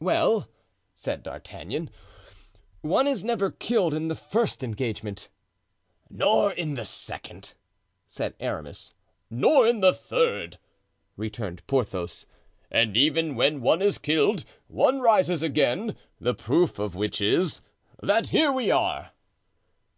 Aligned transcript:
"Well," 0.00 0.48
said 0.94 1.22
D'Artagnan, 1.22 1.90
"one 2.80 3.06
is 3.06 3.22
never 3.22 3.50
killed 3.50 3.92
in 3.92 4.10
a 4.10 4.14
first 4.14 4.64
engagement." 4.64 5.28
"Nor 6.08 6.50
in 6.50 6.72
the 6.72 6.84
second," 6.86 7.52
said 8.08 8.34
Aramis 8.40 8.94
"Nor 9.28 9.66
in 9.68 9.80
the 9.80 9.92
third," 9.92 10.56
returned 11.18 11.66
Porthos; 11.66 12.24
"and 12.70 12.96
even 12.96 13.34
when 13.36 13.60
one 13.60 13.82
is 13.82 13.98
killed, 13.98 14.46
one 14.66 15.00
rises 15.00 15.42
again, 15.42 15.94
the 16.18 16.32
proof 16.32 16.78
of 16.78 16.94
which 16.94 17.20
is, 17.20 17.60
that 18.02 18.28
here 18.30 18.50
we 18.50 18.70
are!" 18.70 19.10